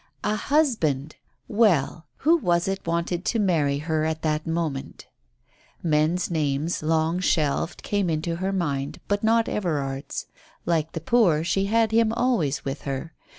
A 0.23 0.35
husband! 0.35 1.17
Well, 1.47 2.07
who 2.17 2.35
was 2.37 2.67
it 2.67 2.87
wanted 2.87 3.23
to 3.25 3.37
marry 3.39 3.77
her 3.77 4.03
at 4.03 4.23
that 4.23 4.47
moment? 4.47 5.05
Men's 5.83 6.31
names, 6.31 6.81
long 6.81 7.19
shelved, 7.19 7.83
came 7.83 8.09
into 8.09 8.37
her 8.37 8.51
mind, 8.51 8.99
but 9.07 9.23
not 9.23 9.47
Everard's. 9.47 10.25
Like 10.65 10.93
the 10.93 11.01
poor, 11.01 11.43
she 11.43 11.65
had 11.65 11.91
him 11.91 12.11
always 12.13 12.65
with 12.65 12.81
her. 12.81 13.13